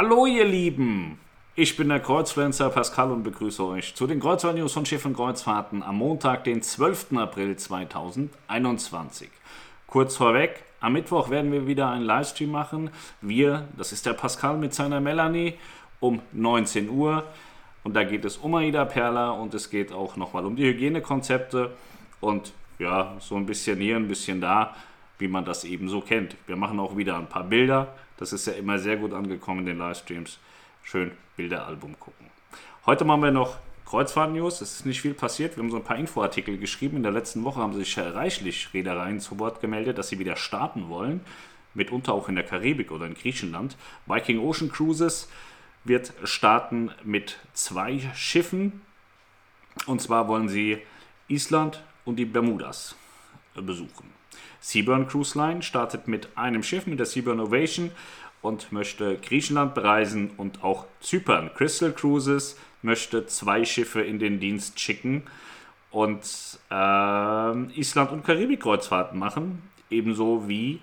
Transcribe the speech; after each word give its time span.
Hallo 0.00 0.26
ihr 0.26 0.44
Lieben, 0.44 1.18
ich 1.56 1.76
bin 1.76 1.88
der 1.88 1.98
Kreuzfluencer 1.98 2.70
Pascal 2.70 3.10
und 3.10 3.24
begrüße 3.24 3.64
euch 3.64 3.96
zu 3.96 4.06
den 4.06 4.20
Kreuzfahrt-News 4.20 4.72
von 4.72 4.86
Schiff 4.86 5.04
und 5.04 5.16
Kreuzfahrten 5.16 5.82
am 5.82 5.96
Montag, 5.96 6.44
den 6.44 6.62
12. 6.62 7.16
April 7.16 7.56
2021. 7.56 9.28
Kurz 9.88 10.14
vorweg, 10.14 10.62
am 10.78 10.92
Mittwoch 10.92 11.30
werden 11.30 11.50
wir 11.50 11.66
wieder 11.66 11.90
einen 11.90 12.04
Livestream 12.04 12.52
machen. 12.52 12.90
Wir, 13.22 13.66
das 13.76 13.90
ist 13.90 14.06
der 14.06 14.12
Pascal 14.12 14.56
mit 14.56 14.72
seiner 14.72 15.00
Melanie, 15.00 15.54
um 15.98 16.22
19 16.30 16.90
Uhr. 16.90 17.24
Und 17.82 17.94
da 17.94 18.04
geht 18.04 18.24
es 18.24 18.36
um 18.36 18.54
Aida 18.54 18.84
Perla 18.84 19.32
und 19.32 19.52
es 19.52 19.68
geht 19.68 19.92
auch 19.92 20.14
nochmal 20.14 20.46
um 20.46 20.54
die 20.54 20.62
Hygienekonzepte 20.64 21.72
und 22.20 22.52
ja, 22.78 23.16
so 23.18 23.34
ein 23.34 23.46
bisschen 23.46 23.80
hier, 23.80 23.96
ein 23.96 24.06
bisschen 24.06 24.40
da, 24.40 24.76
wie 25.18 25.26
man 25.26 25.44
das 25.44 25.64
eben 25.64 25.88
so 25.88 26.00
kennt. 26.00 26.36
Wir 26.46 26.54
machen 26.54 26.78
auch 26.78 26.96
wieder 26.96 27.18
ein 27.18 27.28
paar 27.28 27.42
Bilder. 27.42 27.96
Das 28.18 28.32
ist 28.32 28.46
ja 28.46 28.52
immer 28.52 28.78
sehr 28.78 28.96
gut 28.96 29.14
angekommen 29.14 29.60
in 29.60 29.66
den 29.66 29.78
Livestreams. 29.78 30.38
Schön 30.82 31.12
Bilderalbum 31.36 31.98
gucken. 31.98 32.26
Heute 32.84 33.04
machen 33.04 33.22
wir 33.22 33.30
noch 33.30 33.58
Kreuzfahrt-News. 33.86 34.60
Es 34.60 34.74
ist 34.74 34.86
nicht 34.86 35.00
viel 35.00 35.14
passiert. 35.14 35.56
Wir 35.56 35.62
haben 35.62 35.70
so 35.70 35.76
ein 35.76 35.84
paar 35.84 35.96
Infoartikel 35.96 36.58
geschrieben. 36.58 36.96
In 36.96 37.02
der 37.04 37.12
letzten 37.12 37.44
Woche 37.44 37.60
haben 37.60 37.74
sich 37.74 37.96
reichlich 37.96 38.74
Reedereien 38.74 39.20
zu 39.20 39.38
Wort 39.38 39.60
gemeldet, 39.60 39.98
dass 39.98 40.08
sie 40.08 40.18
wieder 40.18 40.36
starten 40.36 40.88
wollen. 40.88 41.20
Mitunter 41.74 42.12
auch 42.12 42.28
in 42.28 42.34
der 42.34 42.44
Karibik 42.44 42.90
oder 42.90 43.06
in 43.06 43.14
Griechenland. 43.14 43.76
Viking 44.06 44.40
Ocean 44.40 44.70
Cruises 44.70 45.28
wird 45.84 46.12
starten 46.24 46.90
mit 47.04 47.38
zwei 47.54 48.00
Schiffen. 48.14 48.82
Und 49.86 50.02
zwar 50.02 50.26
wollen 50.26 50.48
sie 50.48 50.82
Island 51.28 51.84
und 52.04 52.16
die 52.16 52.24
Bermudas 52.24 52.96
besuchen. 53.54 54.17
Seaburn 54.60 55.06
Cruise 55.08 55.38
Line 55.38 55.62
startet 55.62 56.08
mit 56.08 56.36
einem 56.36 56.62
Schiff, 56.62 56.86
mit 56.86 56.98
der 56.98 57.06
Seaburn 57.06 57.40
Ovation 57.40 57.90
und 58.42 58.72
möchte 58.72 59.16
Griechenland 59.16 59.74
bereisen 59.74 60.30
und 60.36 60.62
auch 60.62 60.86
Zypern. 61.00 61.50
Crystal 61.54 61.92
Cruises 61.92 62.56
möchte 62.82 63.26
zwei 63.26 63.64
Schiffe 63.64 64.02
in 64.02 64.18
den 64.18 64.40
Dienst 64.40 64.78
schicken 64.78 65.24
und 65.90 66.22
äh, 66.70 67.80
Island- 67.80 68.12
und 68.12 68.24
Karibik-Kreuzfahrten 68.24 69.18
machen, 69.18 69.62
ebenso 69.90 70.48
wie 70.48 70.80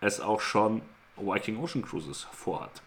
es 0.00 0.20
auch 0.20 0.40
schon 0.40 0.82
Viking 1.16 1.58
Ocean 1.58 1.84
Cruises 1.84 2.26
vorhat. 2.32 2.82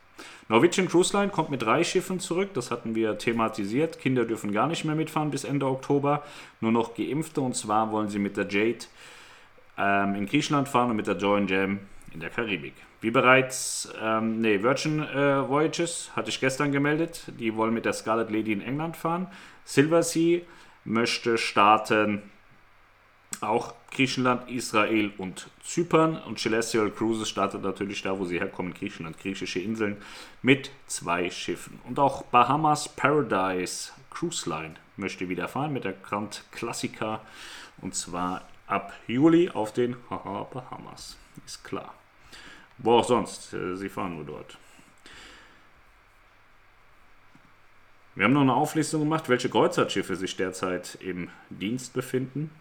Norwegian 0.49 0.87
Cruise 0.87 1.15
Line 1.15 1.31
kommt 1.31 1.49
mit 1.49 1.61
drei 1.61 1.83
Schiffen 1.83 2.19
zurück, 2.19 2.49
das 2.53 2.71
hatten 2.71 2.95
wir 2.95 3.17
thematisiert. 3.17 3.99
Kinder 3.99 4.25
dürfen 4.25 4.51
gar 4.51 4.67
nicht 4.67 4.83
mehr 4.83 4.95
mitfahren 4.95 5.31
bis 5.31 5.43
Ende 5.43 5.67
Oktober, 5.67 6.23
nur 6.59 6.71
noch 6.71 6.95
Geimpfte 6.95 7.41
und 7.41 7.55
zwar 7.55 7.91
wollen 7.91 8.09
sie 8.09 8.19
mit 8.19 8.35
der 8.35 8.47
Jade 8.47 8.85
ähm, 9.79 10.15
in 10.15 10.25
Griechenland 10.25 10.67
fahren 10.67 10.89
und 10.89 10.97
mit 10.97 11.07
der 11.07 11.15
Joy 11.15 11.45
Jam 11.47 11.79
in 12.13 12.19
der 12.19 12.29
Karibik. 12.29 12.73
Wie 13.01 13.11
bereits, 13.11 13.89
ähm, 14.01 14.41
nee, 14.41 14.61
Virgin 14.61 15.01
äh, 15.01 15.47
Voyages 15.47 16.11
hatte 16.15 16.29
ich 16.29 16.39
gestern 16.39 16.71
gemeldet. 16.71 17.23
Die 17.39 17.55
wollen 17.55 17.73
mit 17.73 17.85
der 17.85 17.93
Scarlet 17.93 18.29
Lady 18.29 18.51
in 18.51 18.61
England 18.61 18.97
fahren. 18.97 19.27
Silver 19.63 20.03
Sea 20.03 20.41
möchte 20.83 21.37
starten 21.37 22.23
auch 23.41 23.73
Griechenland, 23.91 24.49
Israel 24.49 25.11
und 25.17 25.49
Zypern. 25.63 26.21
Und 26.23 26.39
Celestial 26.39 26.89
Cruises 26.91 27.29
startet 27.29 27.61
natürlich 27.61 28.01
da, 28.01 28.19
wo 28.19 28.25
sie 28.25 28.39
herkommen, 28.39 28.73
Griechenland, 28.73 29.17
griechische 29.17 29.59
Inseln, 29.59 29.97
mit 30.41 30.71
zwei 30.87 31.29
Schiffen. 31.29 31.79
Und 31.85 31.99
auch 31.99 32.23
Bahamas 32.23 32.89
Paradise 32.89 33.91
Cruise 34.09 34.49
Line 34.49 34.75
möchte 34.97 35.29
wieder 35.29 35.47
fahren 35.47 35.71
mit 35.71 35.85
der 35.85 35.93
Grand 35.93 36.43
Classica. 36.51 37.21
Und 37.81 37.95
zwar 37.95 38.41
ab 38.69 38.93
Juli 39.07 39.49
auf 39.49 39.73
den 39.73 39.97
Haha 40.09 40.43
Bahamas. 40.43 41.17
Ist 41.45 41.63
klar. 41.63 41.93
Wo 42.77 42.93
auch 42.93 43.05
sonst. 43.05 43.53
Äh, 43.53 43.75
sie 43.75 43.89
fahren 43.89 44.15
nur 44.15 44.25
dort. 44.25 44.57
Wir 48.15 48.25
haben 48.25 48.33
noch 48.33 48.41
eine 48.41 48.53
Auflistung 48.53 49.01
gemacht, 49.01 49.29
welche 49.29 49.49
Kreuzfahrtschiffe 49.49 50.15
sich 50.15 50.35
derzeit 50.35 50.95
im 50.99 51.29
Dienst 51.49 51.93
befinden. 51.93 52.51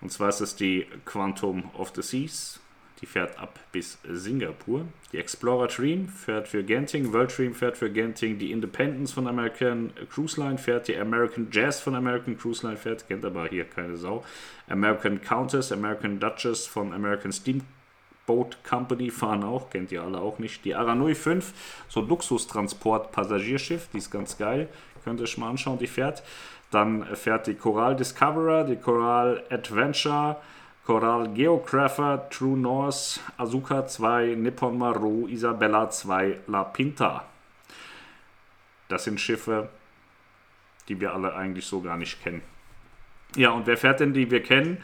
Und 0.00 0.12
zwar 0.12 0.28
ist 0.28 0.40
es 0.40 0.54
die 0.54 0.86
Quantum 1.04 1.70
of 1.74 1.92
the 1.94 2.02
Seas. 2.02 2.60
Die 3.00 3.06
fährt 3.06 3.38
ab 3.38 3.58
bis 3.70 3.98
Singapur. 4.08 4.86
Die 5.12 5.18
Explorer 5.18 5.68
Dream 5.68 6.08
fährt 6.08 6.48
für 6.48 6.64
Genting. 6.64 7.12
World 7.12 7.36
Dream 7.36 7.54
fährt 7.54 7.76
für 7.76 7.90
Genting. 7.90 8.38
Die 8.38 8.50
Independence 8.50 9.12
von 9.12 9.28
American 9.28 9.92
Cruise 10.10 10.40
Line 10.40 10.58
fährt. 10.58 10.88
Die 10.88 10.96
American 10.96 11.48
Jazz 11.52 11.80
von 11.80 11.94
American 11.94 12.36
Cruise 12.36 12.66
Line 12.66 12.76
fährt. 12.76 13.06
Kennt 13.06 13.24
aber 13.24 13.46
hier 13.48 13.64
keine 13.64 13.96
Sau. 13.96 14.24
American 14.68 15.20
Countess, 15.20 15.70
American 15.70 16.18
Duchess 16.18 16.66
von 16.66 16.92
American 16.92 17.32
Steam 17.32 17.62
Boat 18.28 18.62
Company 18.62 19.10
fahren 19.10 19.42
auch, 19.42 19.70
kennt 19.70 19.90
ihr 19.90 20.02
alle 20.02 20.20
auch 20.20 20.38
nicht. 20.38 20.64
Die 20.66 20.74
Aranui 20.74 21.14
5, 21.14 21.52
so 21.88 22.02
Luxustransport-Passagierschiff, 22.02 23.88
die 23.92 23.98
ist 23.98 24.10
ganz 24.10 24.36
geil, 24.36 24.68
könnt 25.02 25.18
ihr 25.18 25.24
euch 25.24 25.38
mal 25.38 25.48
anschauen, 25.48 25.78
die 25.78 25.86
fährt. 25.86 26.22
Dann 26.70 27.04
fährt 27.16 27.46
die 27.46 27.54
Coral 27.54 27.96
Discoverer, 27.96 28.64
die 28.64 28.76
Coral 28.76 29.42
Adventure, 29.48 30.36
Coral 30.88 31.28
Geographer, 31.34 32.30
True 32.30 32.56
North, 32.56 33.20
Azuka 33.36 33.86
2, 33.86 34.36
Nippon 34.36 34.78
Maru, 34.78 35.28
Isabella 35.28 35.90
2, 35.90 36.38
La 36.46 36.64
Pinta. 36.64 37.26
Das 38.88 39.04
sind 39.04 39.20
Schiffe, 39.20 39.68
die 40.88 40.98
wir 40.98 41.12
alle 41.12 41.34
eigentlich 41.34 41.66
so 41.66 41.82
gar 41.82 41.98
nicht 41.98 42.22
kennen. 42.22 42.40
Ja, 43.36 43.50
und 43.50 43.66
wer 43.66 43.76
fährt 43.76 44.00
denn 44.00 44.14
die 44.14 44.30
wir 44.30 44.42
kennen? 44.42 44.78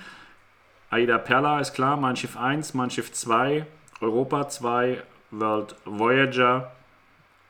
Aida 0.91 1.17
Perla 1.17 1.61
ist 1.61 1.73
klar, 1.73 1.97
Mein 1.97 2.17
Schiff 2.17 2.37
1, 2.37 2.75
Mein 2.75 2.91
Schiff 2.91 3.11
2, 3.11 3.65
Europa 4.03 4.51
2, 4.51 5.03
World 5.31 5.75
Voyager 5.87 6.71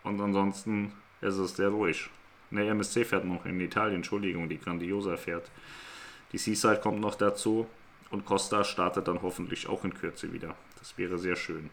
und 0.04 0.20
ansonsten 0.20 0.92
ist 1.20 1.38
es 1.38 1.56
sehr 1.56 1.70
ruhig. 1.70 2.08
Ne, 2.52 2.68
MSC 2.68 3.04
fährt 3.04 3.24
noch 3.24 3.46
in 3.46 3.60
Italien, 3.60 3.96
Entschuldigung, 3.96 4.48
die 4.48 4.60
Grandiosa 4.60 5.16
fährt. 5.16 5.50
Die 6.30 6.38
Seaside 6.38 6.78
kommt 6.80 7.00
noch 7.00 7.16
dazu 7.16 7.66
und 8.14 8.24
Costa 8.24 8.64
startet 8.64 9.08
dann 9.08 9.20
hoffentlich 9.22 9.68
auch 9.68 9.84
in 9.84 9.92
Kürze 9.92 10.32
wieder. 10.32 10.54
Das 10.78 10.96
wäre 10.96 11.18
sehr 11.18 11.36
schön. 11.36 11.68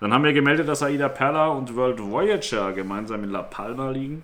Dann 0.00 0.12
haben 0.12 0.24
wir 0.24 0.32
gemeldet, 0.32 0.66
dass 0.66 0.82
Aida 0.82 1.08
Perla 1.08 1.48
und 1.48 1.76
World 1.76 2.00
Voyager 2.00 2.72
gemeinsam 2.72 3.22
in 3.22 3.30
La 3.30 3.42
Palma 3.42 3.90
liegen. 3.90 4.22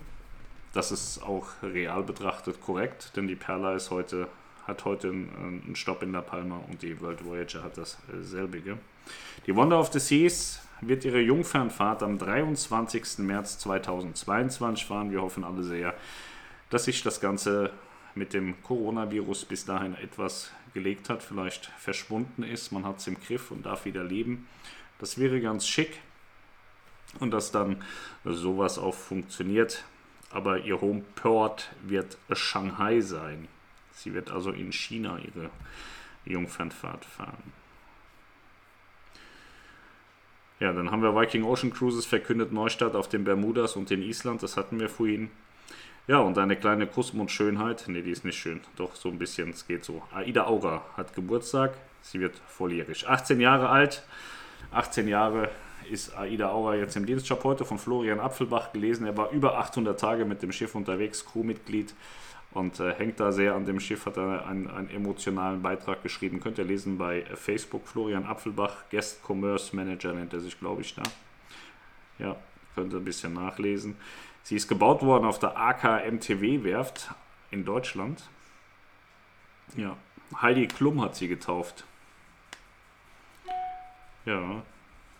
Das 0.72 0.91
ist 0.91 1.22
auch 1.22 1.47
real 1.62 2.03
betrachtet 2.03 2.60
korrekt, 2.60 3.12
denn 3.16 3.28
die 3.28 3.36
Perla 3.36 3.75
ist 3.75 3.91
heute 3.91 4.28
hat 4.66 4.84
heute 4.84 5.09
einen, 5.09 5.75
Stopp 5.75 6.03
in 6.03 6.12
La 6.12 6.20
Palma 6.20 6.60
und 6.69 6.82
die 6.82 7.00
World 7.00 7.25
Voyager 7.25 7.62
hat 7.62 7.78
dasselbige. 7.78 8.76
Die 9.47 9.56
Wonder 9.56 9.80
of 9.80 9.91
the 9.92 9.98
Seas 9.98 10.60
wird 10.82 11.04
ihre 11.06 11.20
Jungfernfahrt 11.20 12.03
am 12.03 12.19
23. 12.19 13.19
März 13.19 13.59
2022 13.60 14.86
fahren. 14.86 15.10
Wir 15.10 15.22
hoffen 15.22 15.42
alle 15.42 15.62
sehr, 15.62 15.94
dass 16.69 16.84
sich 16.84 17.03
das 17.03 17.20
Ganze 17.20 17.70
mit 18.15 18.33
dem 18.33 18.63
Coronavirus 18.63 19.45
bis 19.45 19.65
dahin 19.65 19.95
etwas 19.95 20.53
gelegt 20.75 21.09
hat, 21.09 21.23
vielleicht 21.23 21.67
verschwunden 21.79 22.43
ist. 22.43 22.73
Man 22.73 22.85
hat 22.85 22.99
es 22.99 23.07
im 23.07 23.19
Griff 23.21 23.51
und 23.51 23.67
darf 23.67 23.85
wieder 23.85 24.05
leben. 24.05 24.49
Das 24.99 25.19
wäre 25.19 25.41
ganz 25.41 25.67
schick 25.67 26.01
und 27.21 27.31
dass 27.31 27.53
dann 27.53 27.83
sowas 28.25 28.79
auch 28.79 28.95
funktioniert. 28.95 29.85
Aber 30.31 30.61
ihr 30.61 30.81
Homeport 30.81 31.71
wird 31.83 32.19
Shanghai 32.33 33.01
sein. 33.01 33.49
Sie 33.93 34.13
wird 34.15 34.31
also 34.31 34.51
in 34.51 34.73
China 34.73 35.19
ihre 35.19 35.51
Jungfernfahrt 36.27 37.05
fahren. 37.05 37.53
Ja, 40.61 40.73
dann 40.73 40.91
haben 40.91 41.03
wir 41.03 41.15
Viking 41.15 41.45
Ocean 41.45 41.73
Cruises 41.73 42.05
verkündet 42.05 42.53
Neustart 42.53 42.97
auf 42.97 43.09
den 43.09 43.25
Bermudas 43.25 43.77
und 43.77 43.91
in 43.91 44.03
Island. 44.03 44.43
Das 44.43 44.57
hatten 44.57 44.81
wir 44.81 44.89
vorhin. 44.89 45.31
Ja, 46.09 46.21
und 46.21 46.39
eine 46.39 46.57
kleine 46.57 46.87
Kussmund-Schönheit. 46.87 47.87
Ne, 47.87 48.03
die 48.03 48.11
ist 48.11 48.25
nicht 48.25 48.39
schön. 48.39 48.63
Doch, 48.77 48.97
so 48.97 49.11
ein 49.11 49.19
bisschen. 49.19 49.51
Es 49.51 49.67
geht 49.67 49.85
so. 49.85 50.03
Aida 50.11 50.47
Aura 50.47 50.83
hat 50.97 51.15
Geburtstag. 51.15 51.75
Sie 52.01 52.19
wird 52.19 52.35
volljährig. 52.47 53.07
18 53.07 53.39
Jahre 53.41 53.69
alt. 53.69 54.03
18 54.71 55.07
Jahre 55.07 55.51
ist 55.91 56.16
Aida 56.16 56.49
Aura 56.49 56.77
jetzt 56.77 56.97
im 56.97 57.05
Dienst. 57.05 57.27
Ich 57.27 57.31
habe 57.31 57.45
heute 57.45 57.66
von 57.66 57.78
Florian 57.78 58.21
Apfelbach 58.21 58.72
gelesen. 58.72 59.07
Er 59.07 59.19
war 59.19 59.33
über 59.33 59.59
800 59.59 60.01
Tage 60.01 60.25
mit 60.25 60.43
dem 60.43 60.51
Schiff 60.51 60.75
unterwegs, 60.75 61.27
Crewmitglied 61.27 61.93
und 62.53 62.81
äh, 62.81 62.95
hängt 62.95 63.21
da 63.21 63.31
sehr 63.31 63.54
an 63.54 63.66
dem 63.66 63.78
Schiff, 63.78 64.07
hat 64.07 64.16
er 64.16 64.47
einen, 64.47 64.66
einen, 64.66 64.89
emotionalen 64.89 65.61
Beitrag 65.61 66.03
geschrieben. 66.03 66.41
Könnt 66.41 66.57
ihr 66.57 66.65
lesen 66.65 66.97
bei 66.97 67.27
Facebook. 67.34 67.87
Florian 67.87 68.25
Apfelbach, 68.25 68.89
Guest 68.91 69.21
Commerce 69.27 69.77
Manager 69.77 70.15
nennt 70.15 70.33
er 70.33 70.41
sich, 70.41 70.59
glaube 70.59 70.81
ich, 70.81 70.95
da. 70.95 71.03
Ja, 72.19 72.37
könnt 72.75 72.95
ihr 72.95 72.99
ein 72.99 73.04
bisschen 73.04 73.34
nachlesen. 73.34 73.97
Sie 74.48 74.56
ist 74.56 74.66
gebaut 74.66 75.03
worden 75.03 75.27
auf 75.27 75.39
der 75.39 75.59
AK-MTW-Werft 75.59 77.10
in 77.50 77.66
Deutschland. 77.66 78.22
Ja, 79.77 79.97
Heidi 80.41 80.66
Klum 80.66 81.03
hat 81.03 81.16
sie 81.16 81.28
getauft. 81.28 81.84
Ja, 84.24 84.62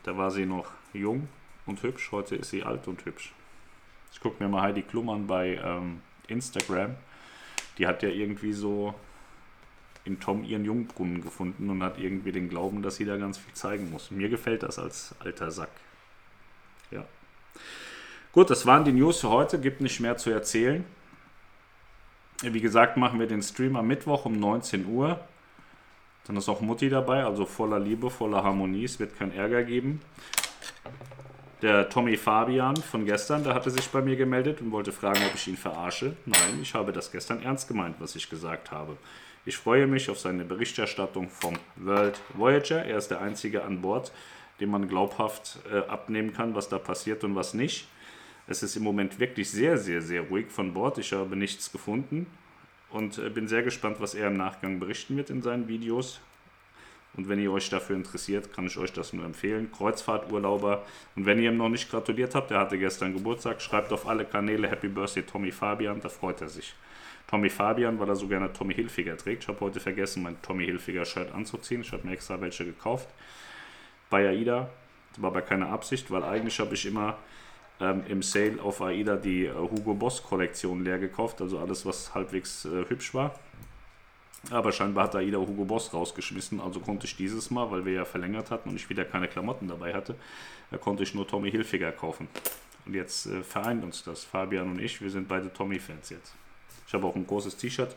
da 0.05 0.17
war 0.17 0.31
sie 0.31 0.47
noch 0.47 0.71
jung 0.95 1.29
und 1.67 1.83
hübsch. 1.83 2.11
Heute 2.11 2.37
ist 2.37 2.49
sie 2.49 2.63
alt 2.63 2.89
und 2.89 3.05
hübsch. 3.05 3.35
Ich 4.13 4.21
gucke 4.21 4.43
mir 4.43 4.49
mal 4.49 4.63
Heidi 4.63 4.83
Klum 4.83 5.11
an 5.11 5.27
bei 5.27 5.61
ähm, 5.63 6.01
Instagram 6.29 6.97
die 7.79 7.87
hat 7.87 8.03
ja 8.03 8.09
irgendwie 8.09 8.53
so 8.53 8.95
in 10.05 10.21
Tom 10.21 10.45
ihren 10.45 10.65
Jungbrunnen 10.65 11.23
gefunden 11.23 11.71
und 11.71 11.83
hat 11.83 11.99
irgendwie 11.99 12.33
den 12.33 12.49
Glauben, 12.49 12.83
dass 12.83 12.97
sie 12.97 13.05
da 13.05 13.17
ganz 13.17 13.39
viel 13.39 13.55
zeigen 13.55 13.91
muss. 13.91 14.11
Mir 14.11 14.29
gefällt 14.29 14.63
das 14.63 14.79
als 14.79 15.15
alter 15.21 15.51
Sack. 15.51 15.71
Ja. 16.91 17.05
Gut, 18.39 18.51
das 18.51 18.67
waren 18.67 18.85
die 18.85 18.93
News 18.93 19.19
für 19.19 19.31
heute. 19.31 19.59
Gibt 19.59 19.81
nicht 19.81 19.99
mehr 19.99 20.17
zu 20.17 20.31
erzählen. 20.31 20.85
Wie 22.41 22.61
gesagt, 22.61 22.97
machen 22.97 23.19
wir 23.19 23.27
den 23.27 23.43
Stream 23.43 23.75
am 23.75 23.89
Mittwoch 23.89 24.27
um 24.27 24.39
19 24.39 24.87
Uhr. 24.87 25.19
Dann 26.25 26.37
ist 26.37 26.49
auch 26.49 26.61
Mutti 26.61 26.89
dabei, 26.89 27.25
also 27.25 27.47
voller 27.47 27.81
Liebe, 27.81 28.11
voller 28.11 28.45
Harmonie. 28.45 28.85
Es 28.85 29.01
wird 29.01 29.19
keinen 29.19 29.33
Ärger 29.33 29.65
geben. 29.65 30.01
Der 31.63 31.89
Tommy 31.89 32.17
Fabian 32.17 32.77
von 32.77 33.05
gestern, 33.05 33.43
der 33.43 33.55
hatte 33.55 33.73
sich 33.73 33.89
bei 33.89 34.03
mir 34.03 34.15
gemeldet 34.15 34.61
und 34.61 34.71
wollte 34.71 34.93
fragen, 34.93 35.21
ob 35.27 35.35
ich 35.35 35.49
ihn 35.49 35.57
verarsche. 35.57 36.15
Nein, 36.25 36.61
ich 36.63 36.75
habe 36.75 36.93
das 36.93 37.11
gestern 37.11 37.43
ernst 37.43 37.67
gemeint, 37.67 37.97
was 37.99 38.15
ich 38.15 38.31
gesagt 38.31 38.71
habe. 38.71 38.97
Ich 39.47 39.57
freue 39.57 39.89
mich 39.89 40.11
auf 40.11 40.21
seine 40.21 40.45
Berichterstattung 40.45 41.29
vom 41.29 41.55
World 41.75 42.21
Voyager. 42.35 42.85
Er 42.85 42.99
ist 42.99 43.09
der 43.09 43.21
Einzige 43.21 43.65
an 43.65 43.83
Bord, 43.83 44.13
dem 44.61 44.71
man 44.71 44.87
glaubhaft 44.87 45.59
äh, 45.73 45.79
abnehmen 45.91 46.33
kann, 46.33 46.55
was 46.55 46.69
da 46.69 46.79
passiert 46.79 47.25
und 47.25 47.35
was 47.35 47.53
nicht. 47.53 47.89
Es 48.51 48.63
ist 48.63 48.77
im 48.77 48.83
Moment 48.83 49.21
wirklich 49.21 49.51
sehr, 49.51 49.77
sehr, 49.77 50.01
sehr 50.01 50.23
ruhig 50.23 50.47
von 50.49 50.73
Bord. 50.73 50.97
Ich 50.97 51.13
habe 51.13 51.37
nichts 51.37 51.71
gefunden 51.71 52.27
und 52.91 53.19
äh, 53.19 53.29
bin 53.29 53.47
sehr 53.47 53.63
gespannt, 53.63 53.99
was 54.01 54.15
er 54.15 54.29
im 54.29 54.39
Nachgang 54.39 54.81
berichten 54.81 55.19
wird 55.19 55.29
in 55.29 55.43
seinen 55.43 55.69
Videos. 55.69 56.21
Und 57.15 57.29
wenn 57.29 57.39
ihr 57.41 57.53
euch 57.53 57.69
dafür 57.69 57.97
interessiert, 57.97 58.53
kann 58.55 58.67
ich 58.67 58.79
euch 58.79 58.93
das 58.93 59.13
nur 59.13 59.27
empfehlen. 59.27 59.71
Kreuzfahrturlauber. 59.71 60.85
Und 61.15 61.27
wenn 61.27 61.39
ihr 61.41 61.51
ihm 61.51 61.59
noch 61.59 61.69
nicht 61.69 61.91
gratuliert 61.91 62.35
habt, 62.35 62.51
er 62.51 62.61
hatte 62.61 62.79
gestern 62.79 63.13
Geburtstag, 63.13 63.61
schreibt 63.61 63.93
auf 63.93 64.07
alle 64.07 64.25
Kanäle 64.25 64.69
Happy 64.69 64.89
Birthday 64.89 65.25
Tommy 65.25 65.53
Fabian, 65.53 66.01
da 66.01 66.09
freut 66.09 66.41
er 66.41 66.49
sich. 66.49 66.75
Tommy 67.27 67.51
Fabian, 67.51 67.99
weil 67.99 68.09
er 68.09 68.17
so 68.17 68.29
gerne 68.29 68.51
Tommy 68.53 68.73
Hilfiger 68.73 69.17
trägt. 69.19 69.43
Ich 69.43 69.49
habe 69.49 69.61
heute 69.61 69.81
vergessen, 69.81 70.23
mein 70.23 70.41
Tommy 70.41 70.65
Hilfiger 70.65 71.05
Shirt 71.05 71.35
anzuziehen. 71.35 71.83
Ich 71.83 71.93
habe 71.93 72.07
mir 72.07 72.15
extra 72.15 72.41
welche 72.41 72.65
gekauft. 72.65 73.09
Bei 74.09 74.27
AIDA. 74.27 74.71
Das 75.11 75.21
war 75.21 75.31
aber 75.31 75.43
keine 75.43 75.69
Absicht, 75.69 76.11
weil 76.11 76.23
eigentlich 76.23 76.59
habe 76.61 76.75
ich 76.75 76.87
immer 76.87 77.19
ähm, 77.81 78.03
im 78.09 78.23
Sale 78.23 78.61
auf 78.63 78.81
AIDA 78.81 79.17
die 79.17 79.47
äh, 79.47 79.55
Hugo 79.55 79.95
Boss 79.95 80.23
Kollektion 80.23 80.85
leer 80.85 80.99
gekauft. 80.99 81.41
Also 81.41 81.59
alles, 81.59 81.87
was 81.87 82.15
halbwegs 82.15 82.65
äh, 82.65 82.85
hübsch 82.89 83.15
war. 83.15 83.35
Aber 84.51 84.73
scheinbar 84.73 85.05
hat 85.05 85.17
AIDA 85.17 85.39
Hugo 85.39 85.65
Boss 85.65 85.93
rausgeschmissen, 85.93 86.61
also 86.61 86.81
konnte 86.81 87.07
ich 87.07 87.17
dieses 87.17 87.51
Mal, 87.51 87.71
weil 87.71 87.85
wir 87.85 87.93
ja 87.93 88.05
verlängert 88.05 88.51
hatten 88.51 88.71
und 88.71 88.77
ich 88.77 88.89
wieder 88.89 89.05
keine 89.05 89.27
Klamotten 89.27 89.67
dabei 89.67 89.93
hatte, 89.93 90.15
da 90.71 90.79
konnte 90.79 91.03
ich 91.03 91.13
nur 91.13 91.27
Tommy 91.27 91.51
Hilfiger 91.51 91.91
kaufen. 91.93 92.29
Und 92.87 92.95
jetzt 92.95 93.27
äh, 93.27 93.43
vereint 93.43 93.85
uns 93.85 94.05
das, 94.05 94.25
Fabian 94.25 94.71
und 94.71 94.81
ich, 94.81 95.01
wir 95.03 95.11
sind 95.11 95.29
beide 95.29 95.53
Tommy-Fans 95.53 96.11
jetzt. 96.11 96.35
Ich 96.87 96.95
habe 96.95 97.07
auch 97.07 97.17
ein 97.17 97.27
großes 97.27 97.57
T-Shirt. 97.57 97.95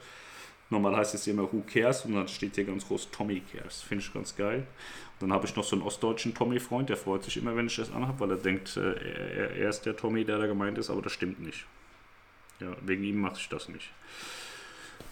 Normal 0.71 0.95
heißt 0.95 1.13
es 1.13 1.27
immer 1.27 1.43
Who 1.43 1.63
Cares 1.71 2.05
und 2.05 2.15
dann 2.15 2.27
steht 2.27 2.55
hier 2.55 2.63
ganz 2.63 2.87
groß 2.87 3.11
Tommy 3.11 3.41
Cares. 3.51 3.81
Finde 3.81 4.03
ich 4.03 4.13
ganz 4.13 4.35
geil. 4.35 4.65
Und 5.19 5.29
dann 5.29 5.33
habe 5.33 5.45
ich 5.45 5.55
noch 5.55 5.63
so 5.63 5.75
einen 5.75 5.83
ostdeutschen 5.83 6.33
Tommy-Freund, 6.33 6.89
der 6.89 6.97
freut 6.97 7.23
sich 7.23 7.37
immer, 7.37 7.55
wenn 7.55 7.67
ich 7.67 7.75
das 7.75 7.91
anhabe, 7.91 8.21
weil 8.21 8.31
er 8.31 8.37
denkt, 8.37 8.75
äh, 8.77 8.93
er, 8.93 9.51
er 9.51 9.69
ist 9.69 9.85
der 9.85 9.95
Tommy, 9.95 10.25
der 10.25 10.39
da 10.39 10.47
gemeint 10.47 10.77
ist, 10.77 10.89
aber 10.89 11.01
das 11.01 11.11
stimmt 11.11 11.39
nicht. 11.39 11.65
Ja, 12.59 12.69
wegen 12.81 13.03
ihm 13.03 13.19
mache 13.19 13.35
ich 13.37 13.49
das 13.49 13.69
nicht. 13.69 13.91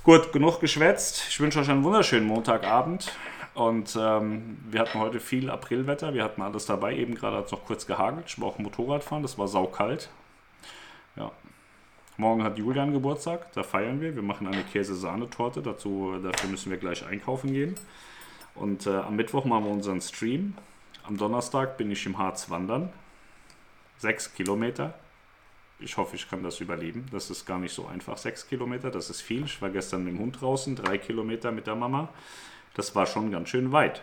Gut, 0.04 0.32
genug 0.32 0.62
geschwätzt. 0.62 1.26
Ich 1.30 1.40
wünsche 1.40 1.60
euch 1.60 1.70
einen 1.70 1.84
wunderschönen 1.84 2.26
Montagabend. 2.26 3.12
Und 3.54 3.98
ähm, 4.00 4.58
wir 4.70 4.80
hatten 4.80 5.00
heute 5.00 5.20
viel 5.20 5.50
Aprilwetter. 5.50 6.14
Wir 6.14 6.24
hatten 6.24 6.42
alles 6.42 6.66
dabei. 6.68 6.96
Eben 6.96 7.16
gerade 7.16 7.38
hat 7.38 7.48
es 7.48 7.52
noch 7.52 7.66
kurz 7.66 7.86
gehagelt. 7.86 8.26
Ich 8.28 8.40
war 8.40 8.48
auch 8.48 8.60
Motorrad 8.60 9.04
fahren. 9.04 9.24
Das 9.24 9.38
war 9.38 9.48
saukalt. 9.48 10.10
Ja. 11.16 11.32
Morgen 12.20 12.44
hat 12.44 12.58
Julian 12.58 12.94
Geburtstag. 12.94 13.52
Da 13.54 13.64
feiern 13.64 14.02
wir. 14.02 14.14
Wir 14.14 14.22
machen 14.22 14.46
eine 14.46 14.64
Käse-Sahnetorte. 14.64 15.62
Dazu, 15.62 16.20
dafür 16.22 16.50
müssen 16.50 16.70
wir 16.70 16.78
gleich 16.78 17.06
einkaufen 17.06 17.54
gehen. 17.54 17.76
Und 18.56 18.86
äh, 18.86 18.98
am 18.98 19.16
Mittwoch 19.16 19.46
machen 19.46 19.66
wir 19.66 19.72
unseren 19.72 20.02
Stream. 20.02 20.54
Am 21.04 21.18
Donnerstag 21.18 21.78
bin 21.78 21.90
ich 21.90 22.06
im 22.06 22.18
Harz 22.18 22.50
wandern. 22.50 22.90
Sechs 23.98 24.34
Kilometer 24.34 24.94
ich 25.80 25.96
hoffe, 25.98 26.16
ich 26.16 26.30
kann 26.30 26.44
das 26.44 26.60
überleben. 26.60 27.06
Das 27.12 27.30
ist 27.30 27.46
gar 27.46 27.58
nicht 27.58 27.74
so 27.74 27.88
einfach. 27.88 28.18
Sechs 28.18 28.48
Kilometer, 28.48 28.92
das 28.92 29.10
ist 29.10 29.22
viel. 29.22 29.46
Ich 29.46 29.62
war 29.62 29.70
gestern 29.70 30.04
mit 30.04 30.14
dem 30.14 30.20
Hund 30.20 30.42
draußen, 30.42 30.76
drei 30.76 30.98
Kilometer 30.98 31.52
mit 31.52 31.68
der 31.68 31.76
Mama. 31.76 32.10
Das 32.74 32.96
war 32.96 33.06
schon 33.06 33.32
ganz 33.32 33.50
schön 33.50 33.72
weit. 33.72 34.02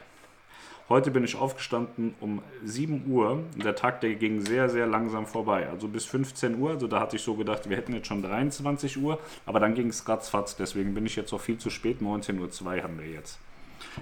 Heute 0.89 1.11
bin 1.11 1.25
ich 1.25 1.35
aufgestanden 1.35 2.15
um 2.21 2.43
7 2.63 3.11
Uhr. 3.11 3.43
Der 3.57 3.75
Tag, 3.75 4.01
der 4.03 4.15
ging 4.15 4.41
sehr, 4.41 4.69
sehr 4.69 4.87
langsam 4.87 5.27
vorbei. 5.27 5.69
Also 5.69 5.89
bis 5.89 6.05
15 6.05 6.61
Uhr. 6.61 6.71
Also 6.71 6.87
da 6.87 7.01
hatte 7.01 7.17
ich 7.17 7.23
so 7.23 7.35
gedacht, 7.35 7.69
wir 7.69 7.77
hätten 7.77 7.93
jetzt 7.93 8.07
schon 8.07 8.23
23 8.23 8.97
Uhr. 8.99 9.19
Aber 9.47 9.59
dann 9.59 9.75
ging 9.75 9.89
es 9.89 10.09
ratzfatz. 10.09 10.55
Deswegen 10.55 10.95
bin 10.95 11.05
ich 11.05 11.17
jetzt 11.17 11.33
auch 11.33 11.41
viel 11.41 11.59
zu 11.59 11.71
spät. 11.71 12.01
19.02 12.01 12.63
Uhr 12.63 12.83
haben 12.85 13.01
wir 13.01 13.09
jetzt. 13.09 13.41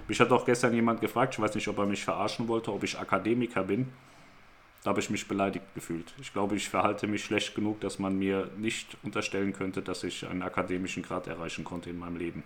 Mich 0.08 0.20
hat 0.20 0.31
auch 0.31 0.44
gestern 0.44 0.75
jemand 0.75 1.00
gefragt, 1.00 1.34
ich 1.34 1.40
weiß 1.40 1.54
nicht, 1.54 1.69
ob 1.69 1.78
er 1.78 1.86
mich 1.86 2.04
verarschen 2.04 2.48
wollte, 2.48 2.70
ob 2.70 2.84
ich 2.84 2.98
Akademiker 2.98 3.64
bin. 3.64 3.88
Da 4.82 4.90
habe 4.90 5.00
ich 5.00 5.08
mich 5.08 5.26
beleidigt 5.26 5.64
gefühlt. 5.75 6.12
Ich 6.20 6.34
glaube, 6.34 6.56
ich 6.56 6.69
verhalte 6.69 7.06
mich 7.06 7.25
schlecht 7.25 7.54
genug, 7.54 7.81
dass 7.81 7.98
man 7.98 8.19
mir 8.19 8.50
nicht 8.58 8.98
unterstellen 9.02 9.54
könnte, 9.54 9.81
dass 9.81 10.04
ich 10.04 10.28
einen 10.28 10.42
akademischen 10.42 11.02
Grad 11.02 11.28
erreichen 11.28 11.64
konnte 11.64 11.88
in 11.88 11.98
meinem 11.98 12.16
Leben. 12.16 12.42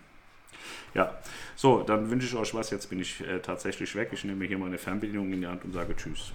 Ja, 0.93 1.17
so, 1.55 1.83
dann 1.83 2.09
wünsche 2.09 2.27
ich 2.27 2.35
euch 2.35 2.53
was. 2.53 2.71
Jetzt 2.71 2.89
bin 2.89 2.99
ich 2.99 3.21
äh, 3.21 3.39
tatsächlich 3.39 3.95
weg. 3.95 4.09
Ich 4.11 4.23
nehme 4.23 4.45
hier 4.45 4.57
meine 4.57 4.77
Fernbedienung 4.77 5.31
in 5.33 5.41
die 5.41 5.47
Hand 5.47 5.63
und 5.65 5.73
sage 5.73 5.95
Tschüss. 5.95 6.31